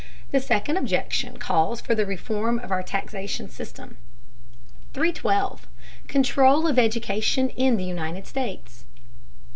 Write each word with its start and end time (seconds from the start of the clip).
The 0.31 0.39
second 0.39 0.77
objection 0.77 1.37
calls 1.37 1.79
for 1.79 1.93
the 1.93 2.07
reform 2.07 2.57
of 2.57 2.71
our 2.71 2.81
taxation 2.81 3.49
system. 3.51 3.97
312. 4.93 5.67
CONTROL 6.07 6.65
OF 6.67 6.79
EDUCATION 6.79 7.49
IN 7.49 7.77
THE 7.77 7.83
UNITED 7.85 8.25
STATES. 8.25 8.85